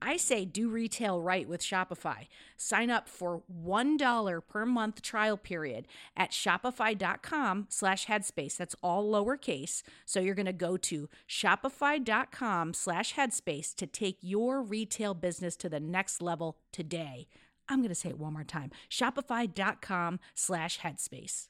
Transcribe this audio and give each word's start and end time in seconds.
I 0.00 0.16
say 0.16 0.44
do 0.44 0.68
retail 0.68 1.20
right 1.20 1.48
with 1.48 1.60
Shopify. 1.60 2.26
Sign 2.56 2.90
up 2.90 3.08
for 3.08 3.42
$1 3.64 4.40
per 4.48 4.66
month 4.66 5.02
trial 5.02 5.36
period 5.36 5.86
at 6.16 6.30
shopify.com 6.30 7.66
slash 7.68 8.06
headspace. 8.06 8.56
That's 8.56 8.76
all 8.82 9.10
lowercase. 9.10 9.82
So 10.04 10.20
you're 10.20 10.34
going 10.34 10.46
to 10.46 10.52
go 10.52 10.76
to 10.76 11.08
shopify.com 11.28 12.74
slash 12.74 13.14
headspace 13.14 13.74
to 13.74 13.86
take 13.86 14.18
your 14.20 14.62
retail 14.62 15.14
business 15.14 15.56
to 15.56 15.68
the 15.68 15.80
next 15.80 16.22
level 16.22 16.58
today. 16.72 17.28
I'm 17.68 17.80
going 17.80 17.88
to 17.90 17.94
say 17.94 18.10
it 18.10 18.18
one 18.18 18.32
more 18.32 18.44
time. 18.44 18.70
Shopify.com 18.90 20.20
slash 20.34 20.80
headspace. 20.80 21.48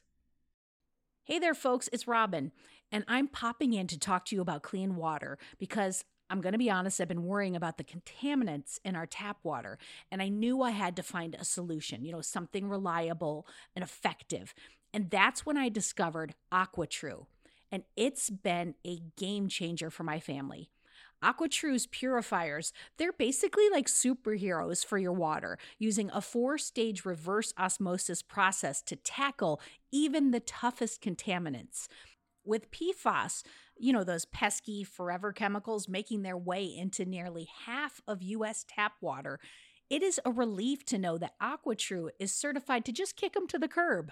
Hey 1.23 1.37
there, 1.37 1.53
folks. 1.53 1.89
It's 1.93 2.07
Robin, 2.07 2.51
and 2.91 3.03
I'm 3.07 3.27
popping 3.27 3.73
in 3.73 3.85
to 3.87 3.99
talk 3.99 4.25
to 4.25 4.35
you 4.35 4.41
about 4.41 4.63
clean 4.63 4.95
water 4.95 5.37
because 5.59 6.03
I'm 6.29 6.41
going 6.41 6.53
to 6.53 6.59
be 6.59 6.69
honest, 6.69 7.01
I've 7.01 7.07
been 7.07 7.25
worrying 7.25 7.55
about 7.55 7.77
the 7.77 7.83
contaminants 7.83 8.79
in 8.85 8.95
our 8.95 9.05
tap 9.05 9.37
water, 9.43 9.79
and 10.11 10.21
I 10.21 10.29
knew 10.29 10.61
I 10.61 10.71
had 10.71 10.95
to 10.97 11.03
find 11.03 11.35
a 11.35 11.43
solution, 11.43 12.05
you 12.05 12.11
know, 12.11 12.21
something 12.21 12.69
reliable 12.69 13.47
and 13.75 13.83
effective. 13.83 14.53
And 14.93 15.09
that's 15.09 15.45
when 15.45 15.57
I 15.57 15.69
discovered 15.69 16.35
AquaTrue, 16.51 17.25
and 17.71 17.83
it's 17.95 18.29
been 18.29 18.75
a 18.85 18.99
game 19.17 19.47
changer 19.47 19.89
for 19.89 20.03
my 20.03 20.19
family. 20.19 20.69
AquaTrue's 21.23 21.87
purifiers, 21.87 22.71
they're 22.97 23.11
basically 23.11 23.69
like 23.69 23.87
superheroes 23.87 24.85
for 24.85 24.97
your 24.97 25.11
water, 25.11 25.57
using 25.77 26.09
a 26.13 26.21
four 26.21 26.57
stage 26.57 27.05
reverse 27.05 27.53
osmosis 27.57 28.21
process 28.21 28.81
to 28.83 28.95
tackle 28.95 29.59
even 29.91 30.31
the 30.31 30.39
toughest 30.39 31.01
contaminants. 31.01 31.87
With 32.45 32.71
PFAS, 32.71 33.43
you 33.79 33.93
know, 33.93 34.03
those 34.03 34.25
pesky 34.25 34.83
forever 34.83 35.31
chemicals 35.31 35.87
making 35.87 36.21
their 36.21 36.37
way 36.37 36.65
into 36.65 37.05
nearly 37.05 37.47
half 37.65 38.01
of 38.07 38.21
US 38.21 38.65
tap 38.67 38.93
water, 39.01 39.39
it 39.89 40.03
is 40.03 40.19
a 40.23 40.31
relief 40.31 40.85
to 40.85 40.97
know 40.97 41.17
that 41.17 41.39
AquaTrue 41.41 42.09
is 42.19 42.31
certified 42.31 42.85
to 42.85 42.91
just 42.91 43.15
kick 43.15 43.33
them 43.33 43.47
to 43.47 43.57
the 43.57 43.67
curb. 43.67 44.11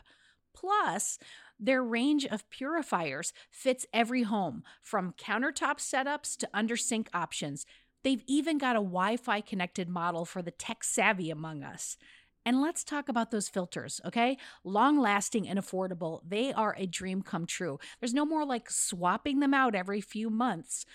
Plus, 0.53 1.19
their 1.59 1.83
range 1.83 2.25
of 2.25 2.50
purifiers 2.50 3.31
fits 3.51 3.85
every 3.94 4.23
home, 4.23 4.63
from 4.81 5.13
countertop 5.13 5.77
setups 5.77 6.35
to 6.38 6.50
under 6.53 6.75
sink 6.75 7.09
options. 7.13 7.66
They've 8.03 8.23
even 8.25 8.57
got 8.57 8.75
a 8.75 8.79
Wi 8.79 9.17
Fi 9.17 9.41
connected 9.41 9.89
model 9.89 10.25
for 10.25 10.41
the 10.41 10.51
tech 10.51 10.83
savvy 10.83 11.29
among 11.29 11.63
us. 11.63 11.97
And 12.47 12.61
let's 12.61 12.85
talk 12.85 13.09
about 13.09 13.29
those 13.29 13.49
filters, 13.49 13.99
okay? 14.05 14.37
Long 14.63 14.97
lasting 14.97 15.49
and 15.49 15.59
affordable. 15.59 16.21
They 16.25 16.53
are 16.53 16.73
a 16.77 16.85
dream 16.85 17.21
come 17.21 17.45
true. 17.45 17.77
There's 17.99 18.13
no 18.13 18.25
more 18.25 18.45
like 18.45 18.71
swapping 18.71 19.41
them 19.41 19.53
out 19.53 19.75
every 19.75 19.99
few 19.99 20.29
months. 20.29 20.85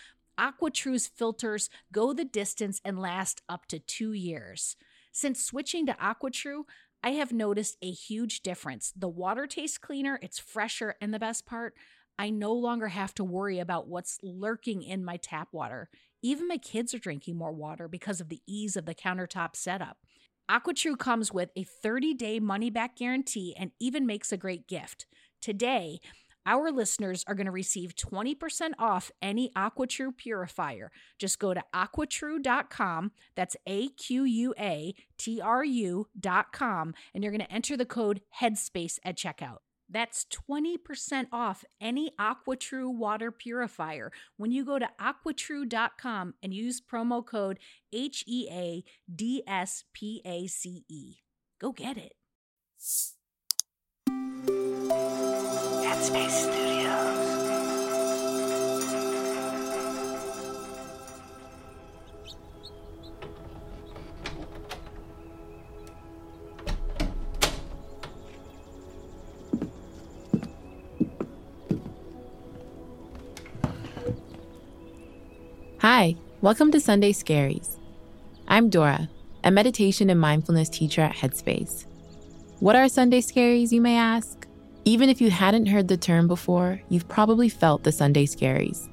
AquaTrue's 0.40 1.08
filters 1.08 1.68
go 1.92 2.14
the 2.14 2.24
distance 2.24 2.80
and 2.86 2.98
last 2.98 3.42
up 3.50 3.66
to 3.66 3.78
two 3.78 4.14
years. 4.14 4.76
Since 5.12 5.44
switching 5.44 5.84
to 5.84 5.92
AquaTrue, 5.92 6.62
I 7.02 7.10
have 7.10 7.34
noticed 7.34 7.76
a 7.82 7.90
huge 7.90 8.40
difference. 8.40 8.90
The 8.96 9.10
water 9.10 9.46
tastes 9.46 9.76
cleaner, 9.76 10.19
it's 10.22 10.38
fresher, 10.38 10.94
and 11.02 11.12
the 11.12 11.19
best 11.19 11.44
part, 11.44 11.74
I 12.19 12.30
no 12.30 12.54
longer 12.54 12.88
have 12.88 13.12
to 13.16 13.24
worry 13.24 13.58
about 13.58 13.88
what's 13.88 14.19
lurking 14.22 14.82
in 14.82 15.04
my 15.04 15.19
tap 15.19 15.48
water. 15.52 15.90
Even 16.22 16.48
my 16.48 16.56
kids 16.56 16.94
are 16.94 16.98
drinking 16.98 17.36
more 17.36 17.52
water 17.52 17.88
because 17.88 18.22
of 18.22 18.30
the 18.30 18.40
ease 18.46 18.74
of 18.74 18.86
the 18.86 18.94
countertop 18.94 19.54
setup. 19.54 19.98
AquaTrue 20.50 20.98
comes 20.98 21.32
with 21.32 21.50
a 21.56 21.64
30 21.64 22.14
day 22.14 22.41
money 22.41 22.70
back 22.70 22.97
guarantee 22.97 23.54
and 23.58 23.70
even 23.80 24.06
makes 24.06 24.32
a 24.32 24.36
great 24.36 24.66
gift. 24.66 25.06
Today, 25.41 26.00
our 26.44 26.72
listeners 26.72 27.25
are 27.28 27.34
going 27.34 27.47
to 27.47 27.53
receive 27.53 27.94
20% 27.94 28.72
off 28.78 29.12
any 29.20 29.50
AquaTrue 29.56 30.16
purifier. 30.16 30.91
Just 31.19 31.38
go 31.38 31.54
to 31.54 31.62
aquatrue.com. 31.75 33.12
That's 33.36 33.56
A 33.66 33.88
Q 33.91 34.25
U 34.25 34.54
A 34.58 34.94
T 35.19 35.41
R 35.41 35.64
U.com. 35.64 36.94
And 37.14 37.22
you're 37.22 37.32
going 37.32 37.47
to 37.47 37.52
enter 37.52 37.76
the 37.76 37.86
code 37.86 38.22
HEADSPACE 38.41 38.98
at 39.04 39.16
checkout. 39.16 39.58
That's 39.92 40.26
20% 40.50 41.26
off 41.32 41.64
any 41.80 42.12
AquaTrue 42.19 42.92
water 42.92 43.30
purifier 43.30 44.10
when 44.38 44.50
you 44.50 44.64
go 44.64 44.78
to 44.78 44.88
aquatrue.com 44.98 46.34
and 46.42 46.54
use 46.54 46.80
promo 46.80 47.25
code 47.25 47.58
H 47.92 48.25
E 48.26 48.48
A 48.50 48.84
D 49.14 49.42
S 49.47 49.84
P 49.92 50.22
A 50.25 50.47
C 50.47 50.84
E. 50.88 51.16
Go 51.60 51.72
get 51.72 51.98
it. 51.98 52.14
Headspace 55.84 56.31
Studios. 56.31 57.31
Welcome 76.42 76.72
to 76.72 76.80
Sunday 76.80 77.12
Scaries. 77.12 77.78
I'm 78.48 78.69
Dora, 78.69 79.08
a 79.44 79.50
meditation 79.53 80.10
and 80.10 80.20
mindfulness 80.20 80.69
teacher 80.69 81.00
at 81.00 81.14
Headspace. 81.14 81.86
What 82.58 82.75
are 82.75 82.88
Sunday 82.88 83.20
Scaries, 83.20 83.70
you 83.70 83.80
may 83.80 83.97
ask? 83.97 84.44
Even 84.84 85.08
if 85.08 85.20
you 85.20 85.31
hadn't 85.31 85.66
heard 85.66 85.86
the 85.86 85.97
term 85.97 86.26
before, 86.26 86.82
you've 86.88 87.08
probably 87.08 87.48
felt 87.48 87.84
the 87.84 87.92
Sunday 87.92 88.26
Scaries. 88.26 88.88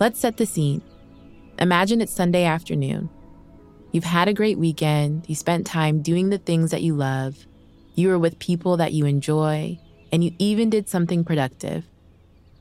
Let's 0.00 0.18
set 0.18 0.38
the 0.38 0.46
scene. 0.46 0.80
Imagine 1.58 2.00
it's 2.00 2.14
Sunday 2.14 2.44
afternoon. 2.44 3.10
You've 3.92 4.04
had 4.04 4.26
a 4.26 4.32
great 4.32 4.56
weekend, 4.56 5.28
you 5.28 5.34
spent 5.34 5.66
time 5.66 6.00
doing 6.00 6.30
the 6.30 6.38
things 6.38 6.70
that 6.70 6.82
you 6.82 6.94
love, 6.94 7.46
you 7.94 8.08
were 8.08 8.18
with 8.18 8.38
people 8.38 8.78
that 8.78 8.94
you 8.94 9.04
enjoy, 9.04 9.78
and 10.10 10.24
you 10.24 10.32
even 10.38 10.70
did 10.70 10.88
something 10.88 11.24
productive. 11.24 11.84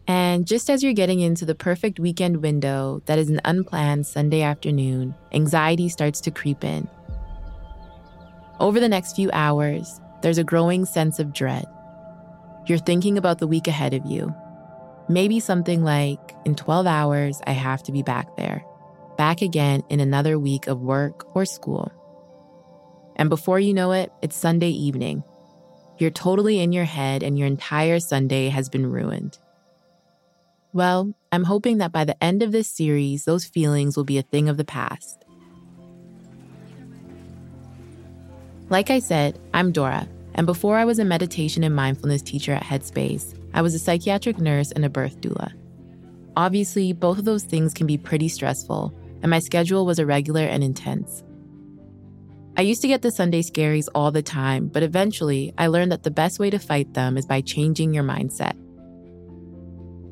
And 0.07 0.45
just 0.45 0.69
as 0.69 0.83
you're 0.83 0.93
getting 0.93 1.19
into 1.19 1.45
the 1.45 1.55
perfect 1.55 1.99
weekend 1.99 2.37
window 2.37 3.01
that 3.05 3.17
is 3.17 3.29
an 3.29 3.41
unplanned 3.43 4.05
Sunday 4.05 4.41
afternoon, 4.41 5.15
anxiety 5.31 5.89
starts 5.89 6.21
to 6.21 6.31
creep 6.31 6.63
in. 6.63 6.87
Over 8.59 8.79
the 8.79 8.89
next 8.89 9.15
few 9.15 9.31
hours, 9.33 9.99
there's 10.21 10.37
a 10.37 10.43
growing 10.43 10.85
sense 10.85 11.19
of 11.19 11.33
dread. 11.33 11.65
You're 12.67 12.77
thinking 12.77 13.17
about 13.17 13.39
the 13.39 13.47
week 13.47 13.67
ahead 13.67 13.93
of 13.93 14.05
you. 14.05 14.33
Maybe 15.09 15.39
something 15.39 15.83
like, 15.83 16.19
in 16.45 16.55
12 16.55 16.87
hours, 16.87 17.41
I 17.45 17.51
have 17.51 17.83
to 17.83 17.91
be 17.91 18.01
back 18.01 18.35
there, 18.37 18.63
back 19.17 19.41
again 19.41 19.83
in 19.89 19.99
another 19.99 20.39
week 20.39 20.67
of 20.67 20.81
work 20.81 21.27
or 21.35 21.45
school. 21.45 21.91
And 23.15 23.29
before 23.29 23.59
you 23.59 23.73
know 23.73 23.91
it, 23.91 24.11
it's 24.21 24.35
Sunday 24.35 24.69
evening. 24.69 25.23
You're 25.97 26.11
totally 26.11 26.59
in 26.59 26.71
your 26.73 26.85
head, 26.85 27.23
and 27.23 27.37
your 27.37 27.47
entire 27.47 27.99
Sunday 27.99 28.49
has 28.49 28.67
been 28.67 28.87
ruined. 28.87 29.37
Well, 30.75 31.15
I'm 31.31 31.45
hoping 31.45 31.77
that 31.77 31.93
by 31.93 32.03
the 32.03 32.21
end 32.21 32.43
of 32.43 32.51
this 32.51 32.67
series, 32.67 33.23
those 33.23 33.45
feelings 33.45 33.95
will 33.95 34.03
be 34.03 34.17
a 34.17 34.23
thing 34.23 34.49
of 34.49 34.57
the 34.57 34.65
past. 34.65 35.23
Like 38.67 38.89
I 38.89 38.99
said, 38.99 39.39
I'm 39.53 39.71
Dora, 39.71 40.05
and 40.33 40.45
before 40.45 40.75
I 40.75 40.83
was 40.83 40.99
a 40.99 41.05
meditation 41.05 41.63
and 41.63 41.73
mindfulness 41.73 42.21
teacher 42.21 42.51
at 42.51 42.63
Headspace, 42.63 43.39
I 43.53 43.61
was 43.61 43.73
a 43.73 43.79
psychiatric 43.79 44.37
nurse 44.37 44.73
and 44.73 44.83
a 44.83 44.89
birth 44.89 45.21
doula. 45.21 45.53
Obviously, 46.35 46.91
both 46.91 47.19
of 47.19 47.23
those 47.23 47.45
things 47.45 47.73
can 47.73 47.87
be 47.87 47.97
pretty 47.97 48.27
stressful, 48.27 48.93
and 49.21 49.29
my 49.29 49.39
schedule 49.39 49.85
was 49.85 49.97
irregular 49.97 50.43
and 50.43 50.61
intense. 50.61 51.23
I 52.57 52.63
used 52.63 52.81
to 52.81 52.89
get 52.89 53.01
the 53.01 53.11
Sunday 53.11 53.43
scaries 53.43 53.87
all 53.95 54.11
the 54.11 54.21
time, 54.21 54.67
but 54.67 54.83
eventually 54.83 55.53
I 55.57 55.67
learned 55.67 55.93
that 55.93 56.03
the 56.03 56.11
best 56.11 56.37
way 56.37 56.49
to 56.49 56.59
fight 56.59 56.93
them 56.93 57.15
is 57.15 57.25
by 57.25 57.39
changing 57.39 57.93
your 57.93 58.03
mindset 58.03 58.57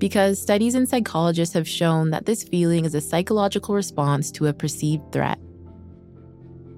because 0.03 0.37
studies 0.37 0.75
and 0.75 0.89
psychologists 0.89 1.53
have 1.53 1.65
shown 1.65 2.09
that 2.09 2.25
this 2.25 2.43
feeling 2.43 2.83
is 2.83 2.93
a 2.93 2.99
psychological 2.99 3.73
response 3.73 4.31
to 4.31 4.47
a 4.47 4.53
perceived 4.53 5.13
threat. 5.13 5.39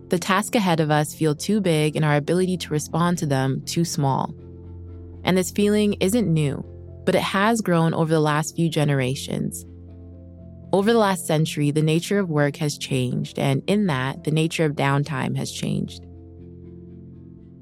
The 0.10 0.20
tasks 0.20 0.56
ahead 0.56 0.80
of 0.80 0.92
us 0.92 1.16
feel 1.16 1.34
too 1.34 1.60
big 1.60 1.96
and 1.96 2.06
our 2.06 2.18
ability 2.18 2.58
to 2.58 2.70
respond 2.70 3.18
to 3.18 3.26
them 3.26 3.64
too 3.66 3.84
small. 3.84 4.32
And 5.24 5.36
this 5.36 5.50
feeling 5.50 5.94
isn't 6.02 6.32
new, 6.32 6.64
but 7.04 7.16
it 7.16 7.24
has 7.24 7.62
grown 7.62 7.96
over 7.96 8.14
the 8.14 8.20
last 8.20 8.56
few 8.56 8.70
generations. 8.70 9.66
Over 10.72 10.94
the 10.94 11.00
last 11.00 11.26
century, 11.26 11.72
the 11.72 11.82
nature 11.82 12.20
of 12.20 12.30
work 12.30 12.58
has 12.58 12.78
changed, 12.78 13.40
and 13.40 13.64
in 13.66 13.88
that, 13.88 14.24
the 14.24 14.30
nature 14.30 14.66
of 14.66 14.74
downtime 14.74 15.36
has 15.36 15.52
changed. 15.52 16.05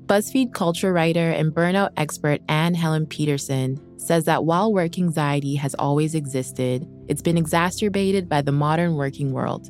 BuzzFeed 0.06 0.54
culture 0.54 0.92
writer 0.92 1.30
and 1.30 1.54
burnout 1.54 1.92
expert 1.96 2.42
Anne 2.50 2.74
Helen 2.74 3.06
Petersen 3.06 3.80
says 3.98 4.26
that 4.26 4.44
while 4.44 4.74
work 4.74 4.98
anxiety 4.98 5.56
has 5.56 5.74
always 5.76 6.14
existed, 6.14 6.86
it's 7.08 7.22
been 7.22 7.38
exacerbated 7.38 8.28
by 8.28 8.42
the 8.42 8.52
modern 8.52 8.96
working 8.96 9.32
world. 9.32 9.70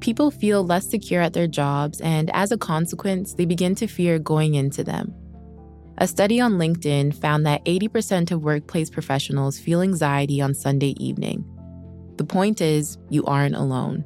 People 0.00 0.30
feel 0.30 0.64
less 0.64 0.88
secure 0.88 1.20
at 1.20 1.32
their 1.32 1.48
jobs, 1.48 2.00
and 2.00 2.30
as 2.34 2.52
a 2.52 2.56
consequence, 2.56 3.34
they 3.34 3.44
begin 3.44 3.74
to 3.74 3.88
fear 3.88 4.18
going 4.20 4.54
into 4.54 4.84
them. 4.84 5.12
A 5.98 6.06
study 6.06 6.40
on 6.40 6.52
LinkedIn 6.52 7.14
found 7.14 7.44
that 7.46 7.64
80% 7.64 8.30
of 8.30 8.44
workplace 8.44 8.88
professionals 8.88 9.58
feel 9.58 9.82
anxiety 9.82 10.40
on 10.40 10.54
Sunday 10.54 10.94
evening. 10.98 11.44
The 12.16 12.24
point 12.24 12.60
is, 12.60 12.96
you 13.10 13.24
aren't 13.24 13.56
alone. 13.56 14.04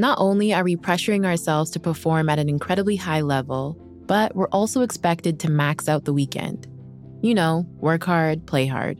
Not 0.00 0.16
only 0.18 0.54
are 0.54 0.64
we 0.64 0.76
pressuring 0.76 1.26
ourselves 1.26 1.70
to 1.72 1.78
perform 1.78 2.30
at 2.30 2.38
an 2.38 2.48
incredibly 2.48 2.96
high 2.96 3.20
level, 3.20 3.76
but 4.06 4.34
we're 4.34 4.48
also 4.48 4.80
expected 4.80 5.38
to 5.38 5.50
max 5.50 5.90
out 5.90 6.06
the 6.06 6.14
weekend. 6.14 6.66
You 7.20 7.34
know, 7.34 7.66
work 7.76 8.04
hard, 8.04 8.46
play 8.46 8.64
hard. 8.64 8.98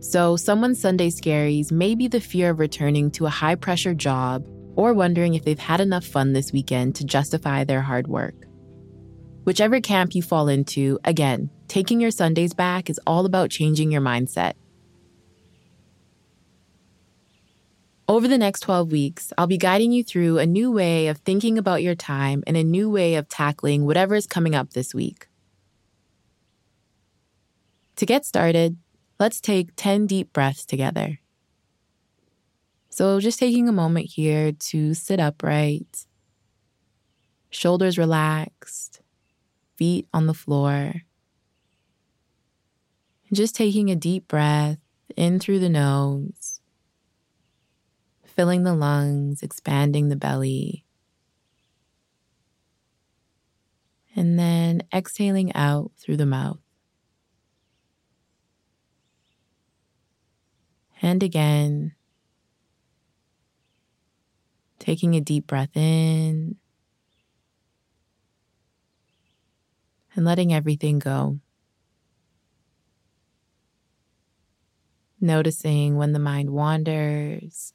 So, 0.00 0.38
someone's 0.38 0.80
Sunday 0.80 1.10
scaries 1.10 1.70
may 1.70 1.94
be 1.94 2.08
the 2.08 2.18
fear 2.18 2.48
of 2.48 2.60
returning 2.60 3.10
to 3.10 3.26
a 3.26 3.28
high 3.28 3.56
pressure 3.56 3.92
job 3.92 4.48
or 4.74 4.94
wondering 4.94 5.34
if 5.34 5.44
they've 5.44 5.58
had 5.58 5.82
enough 5.82 6.06
fun 6.06 6.32
this 6.32 6.50
weekend 6.50 6.94
to 6.94 7.04
justify 7.04 7.64
their 7.64 7.82
hard 7.82 8.06
work. 8.06 8.46
Whichever 9.44 9.82
camp 9.82 10.14
you 10.14 10.22
fall 10.22 10.48
into, 10.48 10.98
again, 11.04 11.50
taking 11.68 12.00
your 12.00 12.10
Sundays 12.10 12.54
back 12.54 12.88
is 12.88 12.98
all 13.06 13.26
about 13.26 13.50
changing 13.50 13.92
your 13.92 14.00
mindset. 14.00 14.54
Over 18.08 18.28
the 18.28 18.38
next 18.38 18.60
12 18.60 18.92
weeks, 18.92 19.32
I'll 19.36 19.48
be 19.48 19.58
guiding 19.58 19.90
you 19.90 20.04
through 20.04 20.38
a 20.38 20.46
new 20.46 20.70
way 20.70 21.08
of 21.08 21.18
thinking 21.18 21.58
about 21.58 21.82
your 21.82 21.96
time 21.96 22.44
and 22.46 22.56
a 22.56 22.62
new 22.62 22.88
way 22.88 23.16
of 23.16 23.28
tackling 23.28 23.84
whatever 23.84 24.14
is 24.14 24.28
coming 24.28 24.54
up 24.54 24.70
this 24.70 24.94
week. 24.94 25.26
To 27.96 28.06
get 28.06 28.24
started, 28.24 28.76
let's 29.18 29.40
take 29.40 29.70
10 29.74 30.06
deep 30.06 30.32
breaths 30.32 30.64
together. 30.64 31.18
So, 32.90 33.18
just 33.18 33.40
taking 33.40 33.68
a 33.68 33.72
moment 33.72 34.06
here 34.06 34.52
to 34.52 34.94
sit 34.94 35.18
upright, 35.18 36.06
shoulders 37.50 37.98
relaxed, 37.98 39.00
feet 39.76 40.06
on 40.14 40.26
the 40.26 40.34
floor. 40.34 41.02
just 43.32 43.56
taking 43.56 43.90
a 43.90 43.96
deep 43.96 44.28
breath 44.28 44.78
in 45.16 45.40
through 45.40 45.58
the 45.58 45.68
nose, 45.68 46.55
filling 48.36 48.62
the 48.62 48.74
lungs, 48.74 49.42
expanding 49.42 50.08
the 50.08 50.16
belly. 50.16 50.84
And 54.14 54.38
then 54.38 54.82
exhaling 54.94 55.54
out 55.54 55.90
through 55.98 56.16
the 56.16 56.26
mouth. 56.26 56.58
and 61.02 61.22
again. 61.22 61.94
Taking 64.78 65.14
a 65.14 65.20
deep 65.20 65.46
breath 65.46 65.76
in 65.76 66.56
and 70.14 70.24
letting 70.24 70.52
everything 70.52 70.98
go. 70.98 71.40
Noticing 75.20 75.96
when 75.96 76.12
the 76.12 76.18
mind 76.18 76.50
wanders, 76.50 77.72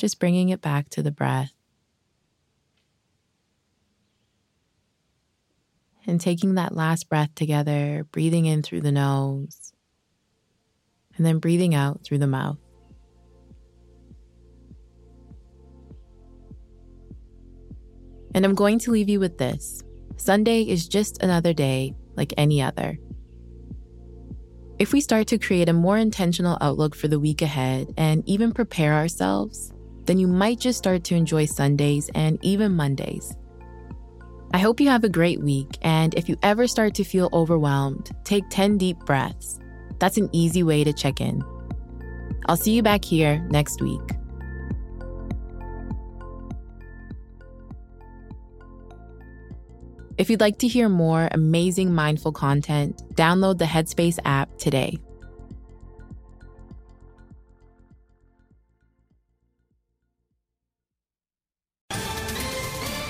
just 0.00 0.18
bringing 0.18 0.48
it 0.48 0.60
back 0.60 0.88
to 0.90 1.02
the 1.02 1.12
breath. 1.12 1.52
And 6.06 6.20
taking 6.20 6.54
that 6.54 6.74
last 6.74 7.08
breath 7.08 7.34
together, 7.34 8.06
breathing 8.10 8.46
in 8.46 8.62
through 8.62 8.80
the 8.80 8.90
nose 8.90 9.72
and 11.16 11.26
then 11.26 11.38
breathing 11.38 11.74
out 11.74 12.02
through 12.02 12.16
the 12.16 12.26
mouth. 12.26 12.56
And 18.34 18.44
I'm 18.44 18.54
going 18.54 18.78
to 18.80 18.90
leave 18.90 19.10
you 19.10 19.20
with 19.20 19.36
this 19.36 19.82
Sunday 20.16 20.62
is 20.62 20.88
just 20.88 21.22
another 21.22 21.52
day 21.52 21.94
like 22.16 22.32
any 22.38 22.62
other. 22.62 22.98
If 24.78 24.94
we 24.94 25.02
start 25.02 25.26
to 25.26 25.38
create 25.38 25.68
a 25.68 25.74
more 25.74 25.98
intentional 25.98 26.56
outlook 26.62 26.94
for 26.94 27.06
the 27.06 27.20
week 27.20 27.42
ahead 27.42 27.92
and 27.98 28.26
even 28.26 28.52
prepare 28.52 28.94
ourselves, 28.94 29.74
then 30.04 30.18
you 30.18 30.26
might 30.26 30.60
just 30.60 30.78
start 30.78 31.04
to 31.04 31.14
enjoy 31.14 31.46
Sundays 31.46 32.10
and 32.14 32.38
even 32.42 32.72
Mondays. 32.72 33.34
I 34.52 34.58
hope 34.58 34.80
you 34.80 34.88
have 34.88 35.04
a 35.04 35.08
great 35.08 35.40
week, 35.40 35.78
and 35.82 36.14
if 36.14 36.28
you 36.28 36.36
ever 36.42 36.66
start 36.66 36.94
to 36.96 37.04
feel 37.04 37.28
overwhelmed, 37.32 38.10
take 38.24 38.44
10 38.50 38.78
deep 38.78 38.98
breaths 39.00 39.60
that's 40.00 40.16
an 40.16 40.28
easy 40.32 40.62
way 40.64 40.82
to 40.82 40.92
check 40.92 41.20
in. 41.20 41.44
I'll 42.46 42.56
see 42.56 42.72
you 42.72 42.82
back 42.82 43.04
here 43.04 43.46
next 43.50 43.80
week. 43.80 44.00
If 50.18 50.28
you'd 50.28 50.40
like 50.40 50.58
to 50.58 50.68
hear 50.68 50.88
more 50.88 51.28
amazing 51.32 51.94
mindful 51.94 52.32
content, 52.32 53.02
download 53.14 53.58
the 53.58 53.64
Headspace 53.64 54.18
app 54.24 54.58
today. 54.58 54.98